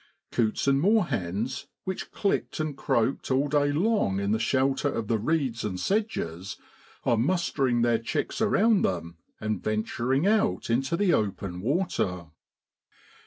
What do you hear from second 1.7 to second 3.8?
which clicked and croaked all day